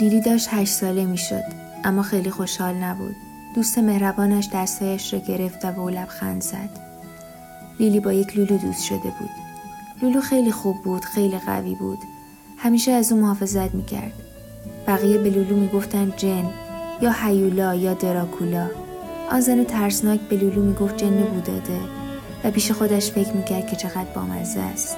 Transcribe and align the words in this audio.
لیلی 0.00 0.20
داشت 0.20 0.48
هشت 0.50 0.72
ساله 0.72 1.04
می‌شد 1.04 1.44
اما 1.84 2.02
خیلی 2.02 2.30
خوشحال 2.30 2.74
نبود. 2.74 3.16
دوست 3.54 3.78
مهربانش 3.78 4.48
دستایش 4.52 5.12
را 5.12 5.18
گرفت 5.18 5.64
و 5.64 5.72
به 5.72 5.80
او 5.80 5.88
لبخند 5.88 6.42
زد. 6.42 6.70
لیلی 7.80 8.00
با 8.00 8.12
یک 8.12 8.36
لولو 8.36 8.58
دوست 8.58 8.84
شده 8.84 8.98
بود. 8.98 9.30
لولو 10.02 10.20
خیلی 10.20 10.52
خوب 10.52 10.82
بود 10.82 11.04
خیلی 11.04 11.38
قوی 11.38 11.74
بود. 11.74 11.98
همیشه 12.56 12.92
از 12.92 13.12
او 13.12 13.20
محافظت 13.20 13.74
می‌کرد. 13.74 14.12
بقیه 14.86 15.18
به 15.18 15.30
لولو 15.30 15.56
می‌گفتند 15.56 16.16
جن 16.16 16.50
یا 17.02 17.12
هیولا 17.12 17.74
یا 17.74 17.94
دراکولا. 17.94 18.70
آن 19.30 19.40
زن 19.40 19.64
ترسناک 19.64 20.20
به 20.20 20.36
لولو 20.36 20.62
می‌گفت 20.62 20.96
جن 20.96 21.22
بوداده 21.22 21.80
و 22.44 22.50
پیش 22.50 22.72
خودش 22.72 23.10
فکر 23.10 23.32
می‌کرد 23.32 23.66
که 23.66 23.76
چقدر 23.76 24.12
بامزه 24.14 24.60
است. 24.60 24.96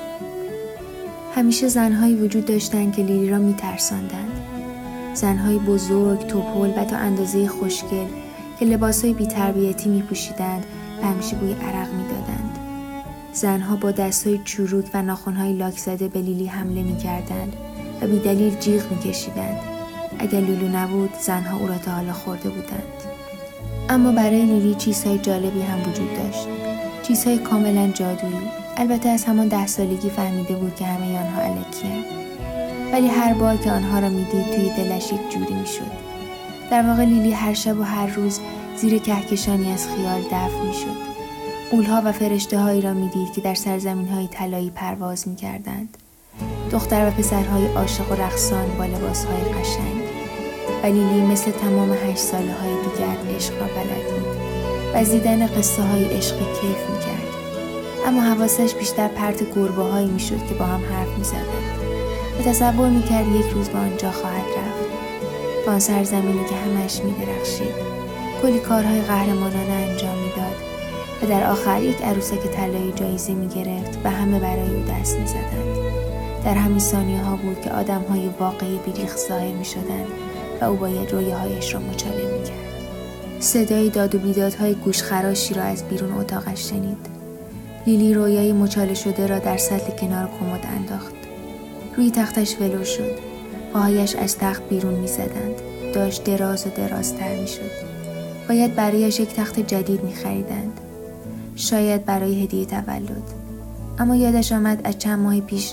همیشه 1.34 1.68
زنهایی 1.68 2.14
وجود 2.14 2.44
داشتند 2.44 2.96
که 2.96 3.02
لیلی 3.02 3.30
را 3.30 3.38
میترساندند. 3.38 4.51
زنهای 5.22 5.59
بزرگ، 5.59 6.27
توپل 6.27 6.72
و 6.77 6.84
تا 6.84 6.97
اندازه 6.97 7.49
خوشگل 7.49 8.06
که 8.59 8.65
لباسهای 8.65 9.15
بیتربیتی 9.15 9.88
می 9.88 10.03
پوشیدند 10.03 10.66
و 11.03 11.06
همیشه 11.06 11.37
بوی 11.37 11.53
عرق 11.53 11.93
می 11.93 12.03
دادند. 12.03 12.59
زنها 13.33 13.77
با 13.77 13.91
دستهای 13.91 14.41
چروک 14.44 14.91
و 14.94 15.03
ناخونهای 15.03 15.53
لاک 15.53 15.78
زده 15.78 16.09
به 16.09 16.21
لیلی 16.21 16.47
حمله 16.47 16.83
می 16.83 16.97
کردند 16.97 17.56
و 18.00 18.06
بیدلیل 18.06 18.59
جیغ 18.59 18.91
می 18.91 18.99
کشیدند. 18.99 19.60
اگر 20.19 20.41
لولو 20.41 20.69
نبود 20.69 21.10
زنها 21.21 21.59
او 21.59 21.66
را 21.66 21.78
تا 21.78 21.91
حالا 21.91 22.12
خورده 22.12 22.49
بودند. 22.49 22.83
اما 23.89 24.12
برای 24.12 24.47
لیلی 24.47 24.75
چیزهای 24.75 25.19
جالبی 25.19 25.62
هم 25.62 25.81
وجود 25.81 26.15
داشت. 26.16 26.47
چیزهای 27.03 27.39
کاملا 27.39 27.89
جادویی. 27.89 28.49
البته 28.77 29.09
از 29.09 29.25
همان 29.25 29.49
ده 29.49 29.66
سالگی 29.66 30.10
فهمیده 30.10 30.54
بود 30.54 30.75
که 30.75 30.87
همه 30.87 31.19
آنها 31.19 31.43
علکیه. 31.43 32.31
ولی 32.92 33.08
هر 33.08 33.34
بار 33.34 33.56
که 33.56 33.70
آنها 33.70 33.98
را 33.98 34.08
می‌دید 34.08 34.50
توی 34.50 34.70
دلش 34.70 35.12
یک 35.12 35.30
جوری 35.30 35.54
می‌شد. 35.54 36.12
در 36.70 36.86
واقع 36.86 37.04
لیلی 37.04 37.32
هر 37.32 37.54
شب 37.54 37.78
و 37.78 37.82
هر 37.82 38.06
روز 38.06 38.41
زیر 38.76 38.98
کهکشانی 38.98 39.72
از 39.72 39.86
خیال 39.88 40.20
دفن 40.20 40.66
می‌شد. 40.66 41.12
قولها 41.70 42.03
و 42.04 42.12
فرشته 42.12 42.58
هایی 42.58 42.80
را 42.80 42.92
می‌دید 42.92 43.32
که 43.32 43.41
در 43.41 43.54
سرزمین 43.54 44.08
های 44.08 44.28
طلایی 44.28 44.70
پرواز 44.70 45.28
می‌کردند. 45.28 45.97
دختر 46.72 47.08
و 47.08 47.10
پسرهای 47.10 47.66
عاشق 47.66 48.12
و 48.12 48.14
رقصان 48.14 48.66
با 48.78 48.84
لباس 48.84 49.24
های 49.24 49.41
قشنگ. 49.41 50.03
و 50.82 50.86
لیلی 50.86 51.20
مثل 51.20 51.50
تمام 51.50 51.92
هشت 51.92 52.19
ساله 52.19 52.53
های 52.53 52.72
دیگر 52.72 53.34
عشق 53.36 53.60
را 53.60 53.66
بلد 53.66 54.04
بود 54.10 54.36
و 54.94 54.97
از 54.97 55.10
دیدن 55.10 55.47
قصه 55.47 55.82
های 55.82 56.04
عشق 56.04 56.38
کیف 56.38 56.91
می‌کرد. 56.91 57.32
اما 58.06 58.20
حواسش 58.20 58.74
بیشتر 58.74 59.09
پرت 59.09 59.54
گربه 59.54 59.82
هایی 59.82 60.06
می‌شد 60.06 60.47
که 60.48 60.54
با 60.54 60.64
هم 60.64 60.80
حرف 60.80 61.19
می‌زدند. 61.19 61.81
تصور 62.42 62.88
می‌کرد 62.88 63.26
یک 63.28 63.53
روز 63.54 63.69
به 63.69 63.78
آنجا 63.78 64.10
خواهد 64.10 64.44
رفت 64.44 64.92
به 65.64 65.70
آن 65.70 65.78
سرزمینی 65.78 66.44
که 66.48 66.54
همش 66.54 67.00
میدرخشید 67.00 67.75
کلی 68.42 68.58
کارهای 68.58 69.00
قهرمانانه 69.00 69.72
انجام 69.72 70.19
می‌داد 70.19 70.56
و 71.22 71.26
در 71.26 71.50
آخر 71.50 71.82
یک 71.82 72.03
عروسک 72.03 72.38
طلایی 72.38 72.92
جایزه 72.97 73.34
می‌گرفت 73.34 73.98
و 74.04 74.10
همه 74.10 74.38
برای 74.38 74.75
او 74.75 74.82
دست 74.82 75.19
می‌زدند 75.19 75.76
در 76.44 76.54
همین 76.54 76.78
ثانیه 76.78 77.22
ها 77.22 77.36
بود 77.36 77.60
که 77.60 77.70
آدم 77.70 78.03
های 78.10 78.30
واقعی 78.41 78.78
بیریخ 78.86 79.16
ظاهر 79.16 79.53
می 79.53 79.64
و 80.60 80.64
او 80.64 80.76
باید 80.76 81.12
رویاهایش 81.12 81.74
را 81.74 81.80
مچاله 81.80 82.38
می 82.38 82.44
کرد. 82.44 82.72
صدای 83.41 83.91
داد 83.91 84.14
و 84.14 84.19
بیدادهای 84.19 84.74
گوشخراشی 84.74 85.54
را 85.54 85.62
از 85.62 85.84
بیرون 85.84 86.12
اتاقش 86.12 86.70
شنید. 86.70 87.06
لیلی 87.86 88.14
رویای 88.14 88.53
مچاله 88.53 88.94
شده 88.94 89.26
را 89.26 89.38
در 89.38 89.56
سطل 89.56 89.97
کنار 89.97 90.28
کمد 90.41 90.66
انداخت. 90.76 91.22
روی 91.97 92.10
تختش 92.10 92.56
ولو 92.60 92.84
شد 92.84 93.19
پاهایش 93.72 94.14
از 94.14 94.38
تخت 94.38 94.69
بیرون 94.69 94.94
می 94.94 95.08
زدند. 95.08 95.54
داشت 95.94 96.25
دراز 96.25 96.66
و 96.66 96.70
درازتر 96.70 97.41
می 97.41 97.48
شد. 97.48 97.70
باید 98.48 98.75
برایش 98.75 99.20
یک 99.20 99.34
تخت 99.34 99.60
جدید 99.60 100.04
می 100.04 100.12
خریدند. 100.14 100.80
شاید 101.56 102.04
برای 102.04 102.42
هدیه 102.42 102.66
تولد. 102.66 103.22
اما 103.98 104.16
یادش 104.16 104.53
آمد 104.53 104.80
از 104.84 104.98
چند 104.98 105.19
ماه 105.19 105.41
پیش 105.41 105.72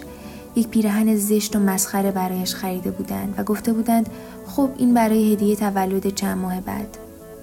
یک 0.56 0.68
پیرهن 0.68 1.16
زشت 1.16 1.56
و 1.56 1.59
مسخره 1.59 2.12
برایش 2.12 2.56
خریده 2.56 2.91
بودند 2.91 3.34
و 3.38 3.44
گفته 3.44 3.74
بودند 3.74 4.09
خب 4.47 4.69
این 4.78 4.94
برای 4.94 5.34
هدیه 5.34 5.56
تولد 5.56 6.16
چند 6.16 6.38
ماه 6.38 6.62
بعد. 6.62 6.97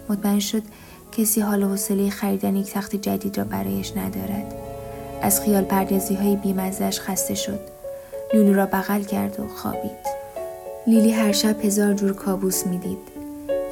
مطمئن 0.08 0.38
شد 0.38 0.62
کسی 1.12 1.40
حال 1.40 1.62
و 1.62 1.68
حوصله 1.68 2.10
خریدن 2.10 2.56
یک 2.56 2.72
تخت 2.72 2.96
جدید 2.96 3.38
را 3.38 3.44
برایش 3.44 3.92
ندارد. 3.96 4.54
از 5.22 5.40
خیال 5.40 5.64
پردازی 5.64 6.14
های 6.14 6.36
بیمزش 6.36 7.00
خسته 7.00 7.34
شد. 7.34 7.75
لولو 8.34 8.54
را 8.54 8.66
بغل 8.66 9.02
کرد 9.02 9.40
و 9.40 9.48
خوابید. 9.48 10.16
لیلی 10.86 11.12
هر 11.12 11.32
شب 11.32 11.64
هزار 11.64 11.92
جور 11.92 12.12
کابوس 12.12 12.66
می‌دید. 12.66 12.98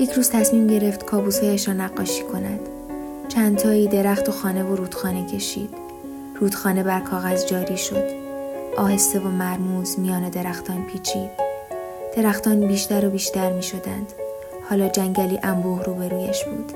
یک 0.01 0.13
روز 0.13 0.31
تصمیم 0.31 0.67
گرفت 0.67 1.05
کابوسهایش 1.05 1.69
را 1.69 1.75
نقاشی 1.75 2.23
کند. 2.23 2.61
چند 3.29 3.59
تایی 3.59 3.89
درخت 3.89 4.29
و 4.29 4.33
خانه 4.33 4.65
و 4.65 4.77
رودخانه 4.77 5.27
کشید. 5.27 5.71
رودخانه 6.41 6.83
بر 6.83 7.01
کاغذ 7.01 7.47
جاری 7.47 7.77
شد. 7.77 8.11
آهسته 8.77 9.19
و 9.19 9.29
مرموز 9.29 9.99
میان 9.99 10.29
درختان 10.29 10.85
پیچید. 10.85 11.31
درختان 12.17 12.67
بیشتر 12.67 13.07
و 13.07 13.11
بیشتر 13.11 13.53
می 13.53 13.63
شدند. 13.63 14.13
حالا 14.71 14.89
جنگلی 14.89 15.39
انبوه 15.43 15.85
روبرویش 15.85 16.45
بود. 16.45 16.73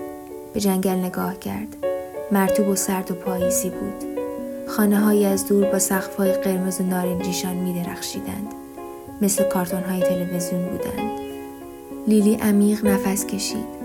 به 0.54 0.60
جنگل 0.60 0.90
نگاه 0.90 1.38
کرد. 1.38 1.76
مرتوب 2.32 2.68
و 2.68 2.76
سرد 2.76 3.10
و 3.10 3.14
پاییزی 3.14 3.70
بود. 3.70 4.17
خانه 4.68 4.98
های 4.98 5.24
از 5.24 5.48
دور 5.48 5.64
با 5.64 5.78
سقف 5.78 6.20
قرمز 6.20 6.80
و 6.80 6.84
نارنجیشان 6.84 7.56
می 7.56 7.82
درخشیدند. 7.82 8.54
مثل 9.20 9.44
کارتون 9.44 9.82
های 9.82 10.00
تلویزیون 10.00 10.62
بودند. 10.64 11.20
لیلی 12.06 12.34
عمیق 12.34 12.86
نفس 12.86 13.26
کشید. 13.26 13.78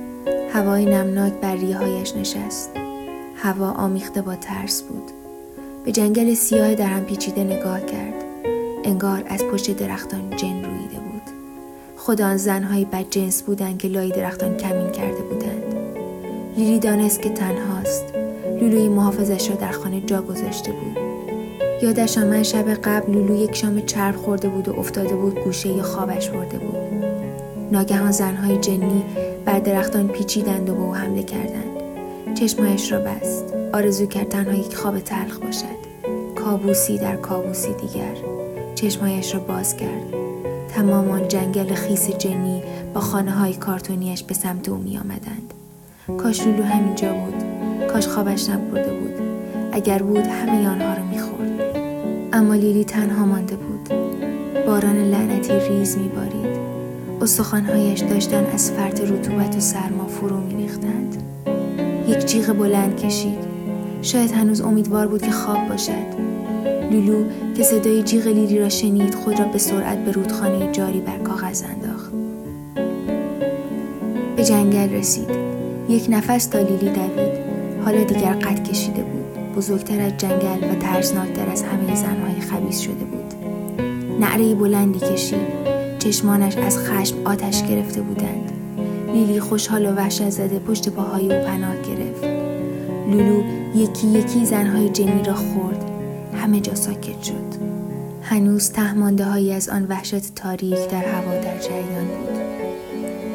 هوای 0.54 0.86
نمناک 0.86 1.34
بر 1.34 1.56
ریه 1.56 1.78
هایش 1.78 2.16
نشست. 2.16 2.72
هوا 3.36 3.72
آمیخته 3.72 4.22
با 4.22 4.36
ترس 4.36 4.82
بود. 4.82 5.12
به 5.86 5.92
جنگل 5.92 6.34
سیاه 6.34 6.76
در 6.76 6.88
هم 6.88 7.04
پیچیده 7.06 7.44
نگاه 7.44 7.82
کرد. 7.82 8.24
انگار 8.84 9.24
از 9.28 9.44
پشت 9.44 9.78
درختان 9.78 10.30
جن 10.30 10.64
رویده 10.64 11.00
بود. 11.00 11.22
خود 11.98 12.22
آن 12.22 12.38
بد 12.92 13.10
جنس 13.10 13.44
بودند 13.44 13.78
که 13.78 13.88
لای 13.88 14.10
درختان 14.10 14.58
کمین 14.58 14.92
کرده 14.92 15.22
بودند. 15.22 15.64
لیلی 16.58 16.80
دانست 16.80 17.22
که 17.22 17.30
تنهاست 17.30 18.23
لولوی 18.64 18.90
محافظش 18.90 19.50
را 19.50 19.56
در 19.56 19.72
خانه 19.72 20.02
جا 20.02 20.22
گذاشته 20.22 20.72
بود. 20.72 20.98
یادش 21.82 22.18
آمد 22.18 22.44
شب 22.44 22.74
قبل 22.74 23.14
لولو 23.14 23.36
یک 23.36 23.56
شام 23.56 23.82
چرب 23.82 24.16
خورده 24.16 24.50
بود 24.50 24.68
و 24.68 24.80
افتاده 24.80 25.16
بود 25.16 25.40
گوشه 25.40 25.82
خوابش 25.82 26.30
برده 26.30 26.58
بود. 26.58 27.06
ناگهان 27.72 28.12
زنهای 28.12 28.58
جنی 28.58 29.04
بر 29.46 29.60
درختان 29.60 30.08
پیچیدند 30.08 30.70
و 30.70 30.76
به 30.76 30.82
او 30.82 30.96
حمله 30.96 31.24
کردند. 31.24 31.74
چشمایش 32.36 32.92
را 32.92 33.00
بست. 33.00 33.54
آرزو 33.74 34.06
کرد 34.06 34.30
تنها 34.30 34.54
یک 34.54 34.76
خواب 34.76 35.00
تلخ 35.00 35.40
باشد. 35.40 35.84
کابوسی 36.36 36.98
در 36.98 37.16
کابوسی 37.16 37.74
دیگر. 37.74 38.16
چشمایش 38.76 39.34
را 39.34 39.40
باز 39.40 39.78
کرد. 39.78 40.14
تمام 40.76 41.12
آن 41.12 41.28
جنگل 41.28 41.74
خیس 41.74 42.10
جنی 42.10 42.64
با 42.94 43.02
خانه 43.02 43.32
های 43.32 43.54
کارتونیش 43.54 44.24
به 44.24 44.34
سمت 44.34 44.70
او 44.70 44.78
می 44.78 44.98
آمدند. 44.98 45.54
کاش 46.18 46.48
لولو 46.48 46.64
همینجا 46.64 47.14
بود. 47.14 47.43
کاش 47.88 48.08
خوابش 48.08 48.50
نبرده 48.50 48.92
بود. 48.94 49.14
اگر 49.72 50.04
بود 50.04 50.18
همه 50.18 50.70
آنها 50.70 50.94
را 50.94 51.04
می‌خورد. 51.04 51.62
اما 52.34 52.56
لیلی 52.56 52.84
تنها 52.84 53.26
مانده 53.26 53.56
بود. 53.56 53.90
باران 54.66 54.98
لعنتی 54.98 55.54
ریز 55.70 55.98
میبارید. 55.98 56.64
استخوانهایش 57.22 58.00
داشتن 58.00 58.46
از 58.54 58.72
فرط 58.72 59.02
رطوبت 59.02 59.56
و 59.58 59.60
سرما 59.60 60.06
فرو 60.06 60.38
میریختند. 60.38 61.24
یک 62.08 62.26
جیغ 62.26 62.54
بلند 62.54 62.98
کشید. 62.98 63.54
شاید 64.02 64.32
هنوز 64.32 64.62
امیدوار 64.62 65.08
بود 65.08 65.22
که 65.22 65.32
خواب 65.32 65.68
باشد. 65.70 66.24
لولو 66.92 67.24
که 67.58 67.64
صدای 67.64 68.04
جیغ 68.04 68.28
لیلی 68.28 68.60
را 68.60 68.70
شنید 68.70 69.16
خود 69.16 69.40
را 69.40 69.46
به 69.46 69.58
سرعت 69.58 69.98
به 69.98 70.12
رودخانه 70.12 70.72
جاری 70.72 71.00
بر 71.00 71.18
کاغذ 71.18 71.64
انداخت. 71.64 72.12
به 74.36 74.44
جنگل 74.44 74.90
رسید. 74.90 75.30
یک 75.90 76.06
نفس 76.10 76.46
تا 76.46 76.60
لیلی 76.60 76.90
دوید. 76.90 77.23
حالا 77.86 78.04
دیگر 78.04 78.34
قد 78.34 78.64
کشیده 78.64 79.04
بود. 79.04 79.56
بزرگتر 79.56 80.02
از 80.02 80.18
جنگل 80.18 80.72
و 80.72 80.76
ترسناکتر 80.76 81.50
از 81.50 81.64
همه 81.64 81.96
زنهای 81.96 82.42
خبیس 82.42 82.80
شده 82.80 82.94
بود. 82.94 83.34
نعره 84.20 84.56
بلندی 84.56 85.00
کشید. 85.00 85.64
چشمانش 86.00 86.58
از 86.58 86.80
خشم 86.80 87.16
آتش 87.26 87.64
گرفته 87.64 88.02
بودند. 88.02 88.52
لیلی 89.14 89.40
خوشحال 89.40 89.86
و 89.86 89.96
وحشت 89.96 90.30
زده 90.30 90.60
پشت 90.60 90.90
پاهای 90.90 91.34
او 91.34 91.46
پناه 91.46 91.76
گرفت. 91.76 92.24
لولو 93.08 93.44
یکی 93.76 94.08
یکی 94.08 94.46
زنهای 94.46 94.90
جنی 94.90 95.24
را 95.24 95.34
خورد. 95.34 95.86
همه 96.34 96.60
جا 96.60 96.76
ساکت 96.76 97.24
شد. 97.24 97.54
هنوز 98.22 98.72
تهمانده 98.72 99.24
هایی 99.24 99.54
از 99.54 99.70
آن 99.70 99.86
وحشت 99.90 100.36
تاریک 100.36 100.90
در 100.92 101.06
هوا 101.06 101.34
در 101.34 101.58
جریان 101.58 102.06
بود. 102.06 102.44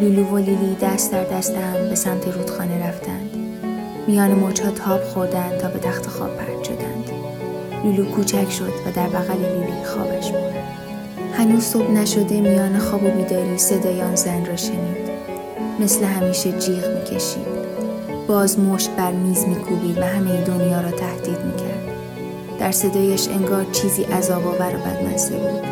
لولو 0.01 0.25
و 0.25 0.37
لیلی 0.37 0.77
دست 0.81 1.13
در 1.13 1.25
دست 1.25 1.55
هم 1.55 1.89
به 1.89 1.95
سمت 1.95 2.29
رودخانه 2.29 2.89
رفتند. 2.89 3.18
میان 4.09 4.31
موجها 4.31 4.71
تاب 4.71 5.05
خوردند 5.05 5.59
تا 5.59 5.69
به 5.69 5.79
تخت 5.79 6.07
خواب 6.07 6.37
پرد 6.37 6.65
شدند. 6.65 7.11
لولو 7.85 8.05
کوچک 8.05 8.51
شد 8.51 8.73
و 8.87 8.93
در 8.95 9.07
بغل 9.07 9.39
لیلی 9.39 9.85
خوابش 9.85 10.31
برد 10.31 10.55
هنوز 11.33 11.63
صبح 11.63 11.91
نشده 11.91 12.41
میان 12.41 12.79
خواب 12.79 13.05
و 13.05 13.11
بیداری 13.11 13.59
صدای 13.59 14.03
آن 14.03 14.17
زن 14.17 14.47
را 14.47 14.57
شنید. 14.57 15.11
مثل 15.81 16.05
همیشه 16.05 16.53
جیغ 16.53 16.99
می‌کشید. 16.99 17.47
باز 18.29 18.59
مشت 18.59 18.91
بر 18.91 19.13
میز 19.13 19.45
میکوبید 19.45 19.99
و 19.99 20.03
همه 20.03 20.45
دنیا 20.45 20.81
را 20.81 20.91
تهدید 20.91 21.45
می‌کرد. 21.45 21.89
در 22.59 22.73
صدایش 22.73 23.29
انگار 23.29 23.65
چیزی 23.73 24.03
عذاب 24.03 24.47
آور 24.47 24.77
و 24.77 24.79
بدمزه 24.79 25.37
بود. 25.37 25.65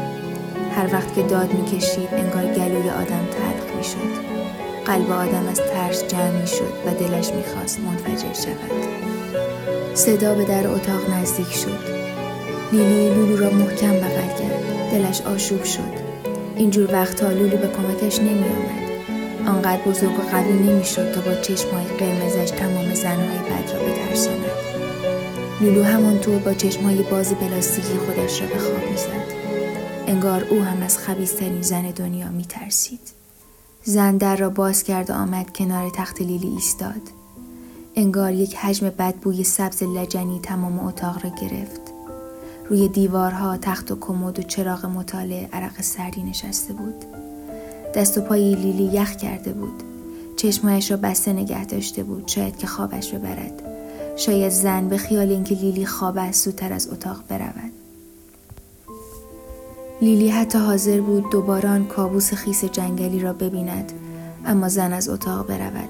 هر 0.77 0.93
وقت 0.93 1.15
که 1.15 1.23
داد 1.23 1.53
می‌کشید 1.53 2.09
انگار 2.13 2.55
گلوی 2.55 2.91
آدم 2.91 3.27
تلخ 3.31 3.77
می‌شد. 3.77 4.26
قلب 4.87 5.11
آدم 5.11 5.47
از 5.51 5.61
ترس 5.61 6.05
جمع 6.09 6.45
شد 6.45 6.73
و 6.87 6.95
دلش 6.95 7.31
می‌خواست 7.33 7.81
منفجر 7.81 8.33
شود. 8.33 8.71
صدا 9.95 10.35
به 10.35 10.45
در 10.45 10.67
اتاق 10.67 11.11
نزدیک 11.11 11.53
شد. 11.53 11.97
لیلی 12.73 13.15
لولو 13.15 13.37
را 13.37 13.51
محکم 13.51 13.93
بغل 13.93 14.29
کرد. 14.39 14.91
دلش 14.93 15.21
آشوب 15.21 15.65
شد. 15.65 16.07
اینجور 16.57 16.93
وقتها 16.93 17.31
لولو 17.31 17.57
به 17.57 17.69
کمکش 17.69 18.19
نمی 18.19 18.45
آمد. 18.45 18.87
آنقدر 19.49 19.83
بزرگ 19.83 20.19
و 20.19 20.23
قوی 20.31 20.53
نمی‌شد 20.53 21.13
تا 21.13 21.21
با 21.21 21.35
چشمهای 21.35 21.87
قرمزش 21.87 22.51
تمام 22.51 22.95
زنهای 22.95 23.39
بد 23.39 23.73
را 23.73 23.81
بترساند. 23.81 24.51
لولو 25.61 25.83
همانطور 25.83 26.39
با 26.39 26.55
چشمهای 26.55 27.03
باز 27.03 27.35
پلاستیکی 27.35 27.99
خودش 28.07 28.41
را 28.41 28.47
به 28.47 28.59
خواب 28.59 28.91
می‌زد. 28.91 29.37
انگار 30.07 30.45
او 30.45 30.63
هم 30.63 30.83
از 30.83 30.99
خبیسترین 30.99 31.63
زن 31.63 31.91
دنیا 31.91 32.29
میترسید. 32.29 33.01
زن 33.89 34.17
در 34.17 34.37
را 34.37 34.51
باز 34.51 34.83
کرد 34.83 35.11
و 35.11 35.13
آمد 35.13 35.51
کنار 35.57 35.91
تخت 35.91 36.23
لیلی 36.23 36.49
ایستاد. 36.49 37.01
انگار 37.97 38.33
یک 38.33 38.57
حجم 38.57 38.91
بدبوی 38.91 39.45
سبز 39.45 39.83
لجنی 39.83 40.41
تمام 40.43 40.79
اتاق 40.87 41.25
را 41.25 41.31
گرفت. 41.31 41.81
روی 42.69 42.89
دیوارها 42.89 43.57
تخت 43.57 43.93
و 43.93 43.97
کمد 44.01 44.39
و 44.39 44.43
چراغ 44.43 44.87
مطالعه 44.87 45.49
عرق 45.53 45.81
سردی 45.81 46.23
نشسته 46.23 46.73
بود. 46.73 47.05
دست 47.95 48.19
و 48.19 48.21
پای 48.21 48.55
لیلی 48.55 48.85
یخ 48.85 49.17
کرده 49.17 49.53
بود. 49.53 49.83
چشمایش 50.37 50.91
را 50.91 50.97
بسته 50.97 51.33
نگه 51.33 51.65
داشته 51.65 52.03
بود. 52.03 52.29
شاید 52.29 52.57
که 52.57 52.67
خوابش 52.67 53.11
ببرد. 53.15 53.63
شاید 54.17 54.53
زن 54.53 54.89
به 54.89 54.97
خیال 54.97 55.31
اینکه 55.31 55.55
لیلی 55.55 55.87
خواب 55.87 56.19
است 56.19 56.45
زودتر 56.45 56.73
از 56.73 56.89
اتاق 56.89 57.23
برود. 57.29 57.86
لیلی 60.01 60.29
حتی 60.29 60.59
حاضر 60.59 61.01
بود 61.01 61.31
دوباره 61.31 61.85
کابوس 61.85 62.35
خیس 62.35 62.65
جنگلی 62.65 63.21
را 63.21 63.33
ببیند 63.33 63.93
اما 64.47 64.69
زن 64.69 64.93
از 64.93 65.09
اتاق 65.09 65.47
برود 65.47 65.89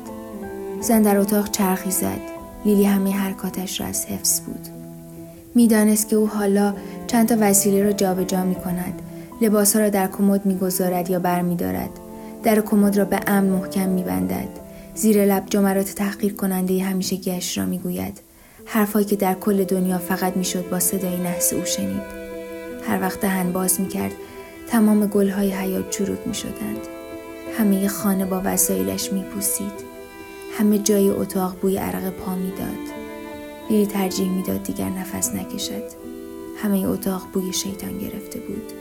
زن 0.81 1.03
در 1.03 1.19
اتاق 1.19 1.51
چرخی 1.51 1.91
زد 1.91 2.21
لیلی 2.65 2.85
همه 2.85 3.11
حرکاتش 3.11 3.81
را 3.81 3.87
از 3.87 4.07
حفظ 4.07 4.41
بود 4.41 4.69
می‌دانست 5.55 6.09
که 6.09 6.17
او 6.17 6.29
حالا 6.29 6.75
چند 7.07 7.29
تا 7.29 7.37
وسیله 7.41 7.83
را 7.83 7.93
جابجا 7.93 8.45
می 8.45 8.55
کند 8.55 9.03
لباس 9.41 9.77
را 9.77 9.89
در 9.89 10.07
کمد 10.07 10.47
می‌گذارد 10.47 11.11
یا 11.11 11.19
بر 11.19 11.43
می 11.43 11.57
دارد. 11.57 11.91
در 12.43 12.61
کمد 12.61 12.97
را 12.97 13.05
به 13.05 13.21
امن 13.27 13.49
محکم 13.49 13.89
می 13.89 14.03
بندد. 14.03 14.49
زیر 14.95 15.25
لب 15.25 15.47
جملات 15.47 15.95
تحقیر 15.95 16.35
کننده 16.35 16.83
همیشه 16.83 17.17
گشت 17.17 17.59
را 17.59 17.67
می 17.67 17.79
گوید. 17.79 18.21
حرفهایی 18.65 19.07
که 19.07 19.17
در 19.17 19.35
کل 19.35 19.65
دنیا 19.65 19.99
فقط 19.99 20.37
می‌شد 20.37 20.71
با 20.71 20.81
صدای 20.81 21.17
نحس 21.17 21.53
او 21.53 21.65
شنید. 21.65 22.26
هر 22.87 23.01
وقت 23.01 23.21
دهن 23.21 23.53
باز 23.53 23.81
می 23.81 23.89
کرد 23.89 24.13
تمام 24.69 25.07
گلهای 25.07 25.53
حیات 25.53 25.91
چروک 25.91 26.19
می 26.27 26.35
شدند. 26.35 26.81
همه 27.59 27.89
خانه 27.89 28.25
با 28.27 28.43
وسایلش 28.45 29.13
می 29.13 29.23
پوسید. 29.23 29.87
همه 30.59 30.79
جای 30.79 31.09
اتاق 31.09 31.57
بوی 31.61 31.77
عرق 31.77 32.11
پا 32.11 32.35
می‌داد. 32.35 32.97
لیلی 33.71 33.87
ترجیح 33.87 34.31
می‌داد 34.31 34.63
دیگر 34.63 34.89
نفس 34.89 35.35
نکشد. 35.35 35.83
همه 36.63 36.89
اتاق 36.89 37.23
بوی 37.33 37.53
شیطان 37.53 37.99
گرفته 37.99 38.39
بود. 38.39 38.73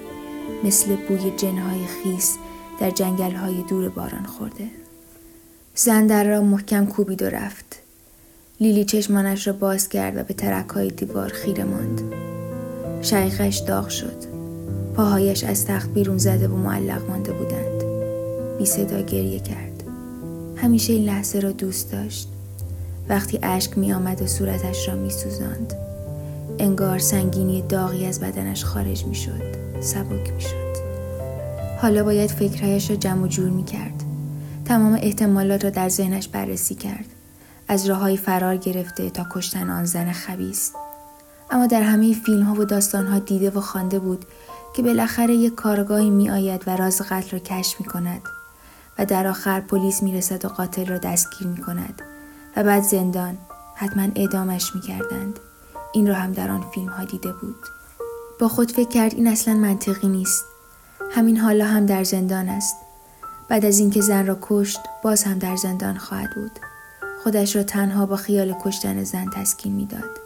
مثل 0.64 0.96
بوی 0.96 1.32
جنهای 1.38 1.86
خیس 1.86 2.38
در 2.80 2.90
جنگلهای 2.90 3.64
دور 3.70 3.90
باران 3.90 4.26
خورده. 4.26 4.68
زن 5.76 6.08
در 6.08 6.24
را 6.24 6.42
محکم 6.42 6.86
کوبید 6.86 7.22
و 7.22 7.26
رفت. 7.26 7.80
لیلی 8.60 8.86
چشمانش 8.86 9.48
را 9.48 9.54
باز 9.54 9.90
کرد 9.90 10.18
و 10.18 10.24
به 10.24 10.34
ترک 10.34 10.70
های 10.70 10.90
دیوار 10.90 11.30
خیره 11.30 11.64
ماند. 11.64 12.35
شقیقش 13.02 13.58
داغ 13.58 13.90
شد. 13.90 14.36
پاهایش 14.96 15.44
از 15.44 15.66
تخت 15.66 15.90
بیرون 15.94 16.18
زده 16.18 16.48
و 16.48 16.56
معلق 16.56 17.10
مانده 17.10 17.32
بودند. 17.32 17.84
بی 18.58 18.66
صدا 18.66 19.02
گریه 19.02 19.40
کرد. 19.40 19.84
همیشه 20.56 20.94
این 20.94 21.06
لحظه 21.06 21.40
را 21.40 21.52
دوست 21.52 21.92
داشت. 21.92 22.30
وقتی 23.10 23.40
اشک 23.44 23.78
می 23.78 23.94
آمد 23.94 24.22
و 24.22 24.28
صورتش 24.28 24.88
را 24.88 24.96
می 24.96 25.10
سوزند. 25.10 25.74
انگار 26.60 27.00
سنگینی 27.00 27.62
داغی 27.62 28.06
از 28.06 28.20
بدنش 28.20 28.66
خارج 28.66 29.06
می 29.06 29.16
شد. 29.16 29.56
سبک 29.82 30.34
می 30.34 30.42
شد. 30.42 30.76
حالا 31.82 32.04
باید 32.04 32.32
فکرهایش 32.32 32.90
را 32.90 32.96
جمع 32.96 33.24
و 33.24 33.28
جور 33.28 33.50
می 33.50 33.64
کرد. 33.64 34.04
تمام 34.66 35.00
احتمالات 35.02 35.64
را 35.64 35.70
در 35.70 35.90
ذهنش 35.90 36.28
بررسی 36.28 36.76
کرد. 36.76 37.06
از 37.68 37.86
راههای 37.86 38.18
فرار 38.18 38.58
گرفته 38.58 39.10
تا 39.10 39.26
کشتن 39.32 39.70
آن 39.70 39.86
زن 39.86 40.12
خبیست. 40.12 40.74
اما 41.52 41.68
در 41.68 41.82
همه 41.82 42.14
فیلم 42.14 42.44
ها 42.44 42.62
و 42.62 42.66
داستان 42.66 43.08
ها 43.08 43.20
دیده 43.20 43.50
و 43.50 43.62
خوانده 43.62 44.00
بود 44.00 44.26
که 44.76 44.82
بالاخره 44.82 45.34
یک 45.34 45.56
کارگاهی 45.56 46.10
می 46.10 46.30
آید 46.30 46.68
و 46.68 46.76
راز 46.76 47.02
قتل 47.02 47.30
را 47.32 47.40
کشف 47.40 47.82
می 47.82 47.86
کند 47.86 48.22
و 49.00 49.06
در 49.06 49.28
آخر 49.28 49.60
پلیس 49.60 50.04
می 50.04 50.18
رسد 50.18 50.46
و 50.46 50.48
قاتل 50.48 50.86
را 50.86 50.98
دستگیر 50.98 51.48
می 51.48 51.62
کند 51.62 52.02
و 52.58 52.64
بعد 52.64 52.84
زندان 52.84 53.38
حتما 53.76 54.08
اعدامش 54.16 54.76
می 54.76 54.82
کردند. 54.82 55.40
این 55.94 56.08
را 56.08 56.16
هم 56.16 56.32
در 56.32 56.52
آن 56.52 56.64
فیلم 56.74 56.90
ها 56.90 57.06
دیده 57.06 57.34
بود. 57.34 57.56
با 58.40 58.48
خود 58.48 58.72
فکر 58.72 58.90
کرد 58.90 59.14
این 59.14 59.28
اصلا 59.28 59.54
منطقی 59.54 60.08
نیست. 60.08 60.46
همین 61.12 61.38
حالا 61.38 61.66
هم 61.66 61.86
در 61.86 62.04
زندان 62.04 62.50
است. 62.50 62.76
بعد 63.50 63.66
از 63.66 63.80
اینکه 63.80 64.02
زن 64.02 64.26
را 64.26 64.38
کشت 64.42 64.80
باز 65.04 65.24
هم 65.24 65.40
در 65.40 65.56
زندان 65.56 65.98
خواهد 65.98 66.36
بود. 66.36 66.52
خودش 67.24 67.56
را 67.56 67.64
تنها 67.64 68.06
با 68.06 68.16
خیال 68.16 68.56
کشتن 68.64 69.04
زن 69.04 69.30
تسکین 69.30 69.74
می‌داد. 69.74 70.25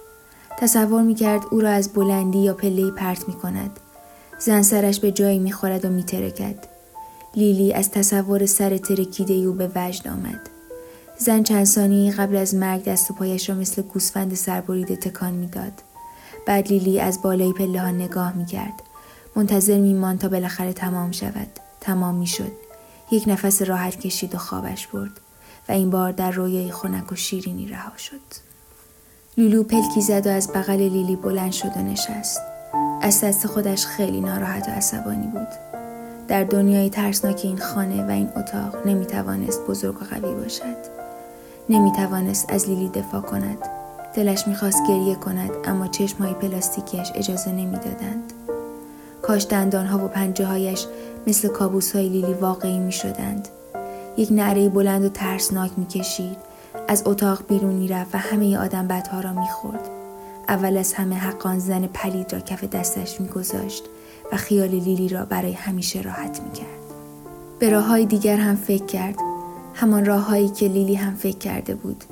تصور 0.60 1.02
می 1.02 1.16
کرد 1.16 1.42
او 1.52 1.62
را 1.62 1.70
از 1.70 1.94
بلندی 1.94 2.40
یا 2.40 2.54
پله 2.54 2.92
پرت 2.92 3.28
می 3.28 3.34
کند. 3.34 3.80
زن 4.40 4.62
سرش 4.62 5.00
به 5.00 5.12
جایی 5.12 5.40
می 5.40 5.52
خورد 5.52 5.86
و 5.86 5.90
می 5.90 6.04
ترکد. 6.04 6.56
لیلی 7.36 7.74
از 7.74 7.92
تصور 7.92 8.46
سر 8.46 8.78
ترکیده 8.78 9.34
او 9.34 9.54
به 9.54 9.72
وجد 9.76 10.08
آمد. 10.08 10.50
زن 11.18 11.44
چند 11.44 11.66
ثانیه 11.66 12.12
قبل 12.12 12.36
از 12.36 12.56
مرگ 12.56 12.84
دست 12.84 13.12
و 13.12 13.14
پایش 13.14 13.50
را 13.50 13.56
مثل 13.56 13.82
گوسفند 13.82 14.34
سربریده 14.34 14.96
تکان 14.96 15.34
می‌داد 15.34 15.74
بعد 16.46 16.68
لیلی 16.68 17.00
از 17.00 17.22
بالای 17.22 17.54
پله 17.54 17.82
ها 17.82 17.92
نگاه 17.92 18.34
می 18.34 18.46
کرد. 18.46 18.84
منتظر 19.36 19.78
میمان 19.78 20.18
تا 20.18 20.30
بالاخره 20.30 20.74
تمام 20.74 21.12
شود. 21.12 21.60
تمام 21.82 22.16
می 22.16 22.28
شد. 22.28 22.52
یک 23.12 23.24
نفس 23.28 23.62
راحت 23.62 24.00
کشید 24.00 24.36
و 24.36 24.38
خوابش 24.38 24.88
برد 24.88 25.20
و 25.70 25.72
این 25.72 25.90
بار 25.90 26.12
در 26.12 26.32
رویای 26.32 26.72
خنک 26.72 27.12
و 27.12 27.16
شیرینی 27.16 27.68
رها 27.68 27.98
شد. 27.98 28.49
لولو 29.40 29.64
پلکی 29.64 30.02
زد 30.02 30.28
و 30.28 30.30
از 30.30 30.50
بغل 30.52 30.78
لیلی 30.78 31.16
بلند 31.16 31.52
شد 31.52 31.72
و 31.76 31.80
نشست. 31.80 32.42
از 33.02 33.22
دست 33.22 33.48
خودش 33.48 33.86
خیلی 33.86 34.22
ناراحت 34.22 34.68
و 34.68 34.72
عصبانی 34.72 35.28
بود. 35.28 35.48
در 36.28 36.44
دنیای 36.44 36.90
ترسناک 36.90 37.42
این 37.44 37.58
خانه 37.58 38.08
و 38.08 38.10
این 38.10 38.30
اتاق 38.36 38.88
نمی 38.88 39.06
توانست 39.06 39.68
بزرگ 39.68 40.02
و 40.02 40.06
قوی 40.06 40.36
باشد. 40.36 40.78
نمی 41.70 41.92
توانست 41.92 42.54
از 42.54 42.70
لیلی 42.70 42.90
دفاع 42.90 43.22
کند. 43.22 43.58
دلش 44.14 44.48
می‌خواست 44.48 44.88
گریه 44.88 45.16
کند 45.16 45.52
اما 45.66 45.88
چشمهای 45.88 46.34
پلاستیکیش 46.34 47.12
اجازه 47.16 47.52
نمی‌دادند. 47.52 48.34
کاش 49.22 49.48
دندانها 49.50 50.06
و 50.06 50.08
پنجه 50.08 50.46
هایش 50.46 50.86
مثل 51.28 51.48
کابوس 51.48 51.96
های 51.96 52.10
لیلی 52.10 52.34
واقعی 52.34 52.80
می 52.80 52.92
شدند. 52.92 53.48
یک 54.18 54.30
نعره 54.32 54.70
بلند 54.70 55.06
و 55.06 55.10
ترسناک 55.10 55.72
می 55.78 55.86
کشید. 55.86 56.49
از 56.88 57.04
اتاق 57.06 57.48
بیرون 57.48 57.74
می 57.74 57.88
رفت 57.88 58.16
و 58.16 58.18
همه 58.18 58.58
آدم 58.58 58.88
بدها 58.88 59.20
را 59.22 59.34
می 59.34 59.50
خورد. 59.50 59.90
اول 60.48 60.78
از 60.78 60.94
همه 60.94 61.16
حقان 61.16 61.60
زن 61.60 61.88
پلید 61.88 62.34
را 62.34 62.40
کف 62.40 62.64
دستش 62.64 63.22
می 63.22 63.28
گذاشت 63.28 63.84
و 64.32 64.38
خیال 64.38 64.70
لیلی 64.70 65.10
را 65.10 65.26
برای 65.26 65.54
همیشه 65.54 66.02
راحت 66.02 66.42
می 66.42 66.52
کرد. 66.52 66.80
به 67.60 67.70
راه 67.70 67.84
های 67.84 68.06
دیگر 68.06 68.38
هم 68.38 68.56
فکر 68.56 68.86
کرد. 68.86 69.16
همان 69.74 70.06
راههایی 70.06 70.50
که 70.50 70.68
لیلی 70.68 70.96
هم 70.96 71.16
فکر 71.16 71.38
کرده 71.38 71.76
بود. 71.76 72.04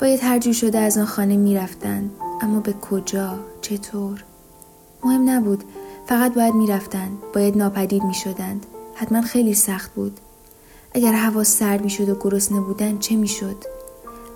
باید 0.00 0.20
هر 0.22 0.38
جو 0.38 0.52
شده 0.52 0.78
از 0.78 0.98
آن 0.98 1.04
خانه 1.04 1.36
می 1.36 1.54
رفتن. 1.54 2.10
اما 2.40 2.60
به 2.60 2.72
کجا؟ 2.72 3.38
چطور؟ 3.62 4.24
مهم 5.04 5.30
نبود. 5.30 5.64
فقط 6.06 6.34
باید 6.34 6.54
می 6.54 6.66
رفتن. 6.66 7.08
باید 7.34 7.58
ناپدید 7.58 8.04
می 8.04 8.14
شدند. 8.14 8.66
حتما 8.94 9.22
خیلی 9.22 9.54
سخت 9.54 9.94
بود. 9.94 10.20
اگر 10.94 11.12
هوا 11.12 11.44
سرد 11.44 11.84
می 11.84 11.90
شد 11.90 12.08
و 12.08 12.14
گرسنه 12.14 12.60
بودن 12.60 12.98
چه 12.98 13.16
می 13.16 13.28
شد؟ 13.28 13.56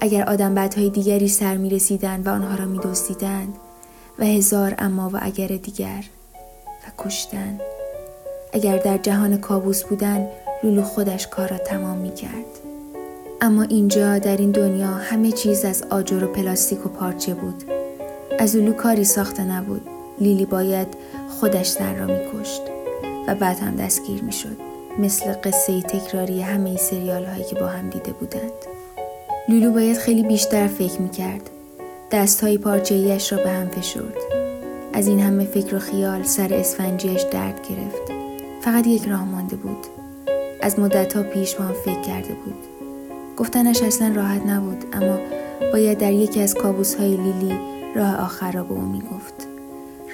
اگر 0.00 0.24
آدم 0.24 0.54
بدهای 0.54 0.90
دیگری 0.90 1.28
سر 1.28 1.56
می 1.56 1.70
رسیدن 1.70 2.22
و 2.22 2.28
آنها 2.28 2.54
را 2.54 2.64
می 2.64 2.78
دوستیدن 2.78 3.48
و 4.18 4.24
هزار 4.24 4.74
اما 4.78 5.10
و 5.12 5.18
اگر 5.22 5.46
دیگر 5.46 6.04
و 6.86 7.04
کشتن 7.04 7.60
اگر 8.52 8.78
در 8.78 8.98
جهان 8.98 9.38
کابوس 9.38 9.84
بودن 9.84 10.26
لولو 10.62 10.82
خودش 10.82 11.26
کار 11.26 11.48
را 11.48 11.58
تمام 11.58 11.98
می 11.98 12.14
کرد. 12.14 12.44
اما 13.40 13.62
اینجا 13.62 14.18
در 14.18 14.36
این 14.36 14.50
دنیا 14.50 14.88
همه 14.88 15.32
چیز 15.32 15.64
از 15.64 15.82
آجر 15.90 16.24
و 16.24 16.26
پلاستیک 16.26 16.86
و 16.86 16.88
پارچه 16.88 17.34
بود. 17.34 17.64
از 18.38 18.56
لولو 18.56 18.72
کاری 18.72 19.04
ساخته 19.04 19.44
نبود. 19.44 19.82
لیلی 20.20 20.46
باید 20.46 20.88
خودش 21.28 21.68
سر 21.68 21.94
را 21.94 22.06
می 22.06 22.20
کشت 22.34 22.62
و 23.28 23.34
بعد 23.34 23.58
هم 23.58 23.76
دستگیر 23.76 24.22
می 24.22 24.32
شد. 24.32 24.71
مثل 24.98 25.32
قصه 25.32 25.82
تکراری 25.82 26.40
همه 26.40 26.76
سریال 26.76 27.24
هایی 27.24 27.44
که 27.44 27.56
با 27.56 27.66
هم 27.66 27.90
دیده 27.90 28.12
بودند. 28.12 28.52
لولو 29.48 29.72
باید 29.72 29.96
خیلی 29.96 30.22
بیشتر 30.22 30.66
فکر 30.66 31.00
می 31.00 31.10
کرد. 31.10 31.50
دست 32.10 32.44
های 32.44 32.58
پارچه 32.58 33.18
را 33.30 33.38
به 33.38 33.50
هم 33.50 33.68
فشرد. 33.68 34.16
از 34.92 35.06
این 35.06 35.20
همه 35.20 35.44
فکر 35.44 35.74
و 35.74 35.78
خیال 35.78 36.22
سر 36.22 36.54
اسفنجیش 36.54 37.22
درد 37.22 37.60
گرفت. 37.68 38.12
فقط 38.60 38.86
یک 38.86 39.08
راه 39.08 39.24
مانده 39.24 39.56
بود. 39.56 39.86
از 40.60 40.78
مدت 40.78 41.16
ها 41.16 41.22
پیش 41.22 41.54
با 41.54 41.64
فکر 41.84 42.00
کرده 42.00 42.34
بود. 42.34 42.54
گفتنش 43.36 43.82
اصلا 43.82 44.12
راحت 44.14 44.46
نبود 44.46 44.84
اما 44.92 45.18
باید 45.72 45.98
در 45.98 46.12
یکی 46.12 46.40
از 46.40 46.54
کابوس 46.54 46.94
های 46.94 47.16
لیلی 47.16 47.58
راه 47.96 48.16
آخر 48.16 48.52
را 48.52 48.62
به 48.62 48.72
او 48.72 48.80
می 48.80 49.00
گفت. 49.00 49.48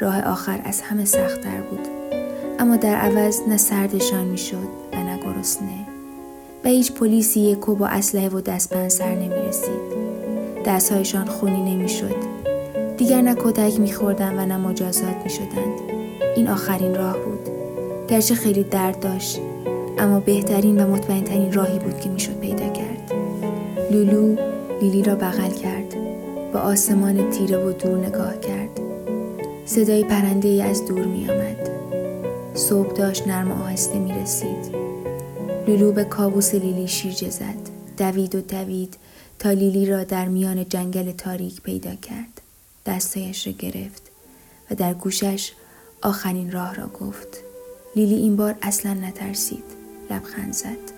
راه 0.00 0.22
آخر 0.22 0.60
از 0.64 0.80
همه 0.80 1.04
سختتر 1.04 1.60
بود. 1.70 1.97
اما 2.58 2.76
در 2.76 2.94
عوض 2.94 3.40
نه 3.48 3.56
سردشان 3.56 4.24
می 4.24 4.38
شد 4.38 4.68
و 4.92 4.96
نه 4.96 5.18
گرسنه. 5.18 5.86
و 6.64 6.68
هیچ 6.68 6.92
پلیسی 6.92 7.40
یکو 7.40 7.74
با 7.74 7.86
اسلحه 7.86 8.28
و 8.28 8.40
دستبند 8.40 8.88
سر 8.88 9.14
نمی 9.14 9.48
رسید. 9.48 9.98
دستهایشان 10.66 11.26
خونی 11.26 11.74
نمی 11.74 11.88
شد. 11.88 12.14
دیگر 12.96 13.22
نه 13.22 13.34
کتک 13.34 13.80
می 13.80 13.92
خوردن 13.92 14.38
و 14.38 14.46
نه 14.46 14.56
مجازات 14.56 15.16
می 15.24 15.30
شدند. 15.30 15.80
این 16.36 16.48
آخرین 16.48 16.94
راه 16.94 17.16
بود. 17.18 17.48
گرچه 18.08 18.34
خیلی 18.34 18.62
درد 18.62 19.00
داشت 19.00 19.40
اما 19.98 20.20
بهترین 20.20 20.84
و 20.84 20.86
مطمئنترین 20.86 21.52
راهی 21.52 21.78
بود 21.78 22.00
که 22.00 22.08
می‌شد 22.08 22.40
پیدا 22.40 22.68
کرد. 22.68 23.12
لولو 23.90 24.36
لیلی 24.82 25.02
را 25.02 25.14
بغل 25.14 25.50
کرد. 25.50 25.94
با 26.52 26.60
آسمان 26.60 27.30
تیره 27.30 27.58
و 27.58 27.72
دور 27.72 27.98
نگاه 27.98 28.40
کرد. 28.40 28.80
صدای 29.64 30.04
پرنده 30.04 30.48
ای 30.48 30.62
از 30.62 30.86
دور 30.86 31.04
می 31.04 31.30
آمد. 31.30 31.57
صبح 32.58 32.92
داشت 32.92 33.28
نرم 33.28 33.52
آهسته 33.52 33.98
می 33.98 34.12
رسید. 34.12 34.74
لولو 35.66 35.92
به 35.92 36.04
کابوس 36.04 36.54
لیلی 36.54 36.88
شیرجه 36.88 37.30
زد. 37.30 37.54
دوید 37.98 38.34
و 38.34 38.40
دوید 38.40 38.96
تا 39.38 39.50
لیلی 39.50 39.86
را 39.86 40.04
در 40.04 40.28
میان 40.28 40.68
جنگل 40.68 41.12
تاریک 41.12 41.62
پیدا 41.62 41.94
کرد. 41.94 42.40
دستایش 42.86 43.46
را 43.46 43.52
گرفت 43.52 44.02
و 44.70 44.74
در 44.74 44.94
گوشش 44.94 45.52
آخرین 46.02 46.52
راه 46.52 46.74
را 46.74 46.86
گفت. 46.86 47.28
لیلی 47.96 48.14
این 48.14 48.36
بار 48.36 48.54
اصلا 48.62 48.94
نترسید. 48.94 49.64
لبخند 50.10 50.52
زد. 50.52 50.92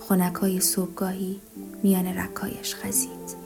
خونکای 0.00 0.60
صبحگاهی 0.60 1.40
میان 1.82 2.06
رکایش 2.06 2.74
خزید. 2.74 3.45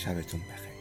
sabes 0.00 0.32
un 0.32 0.40
peje. 0.40 0.79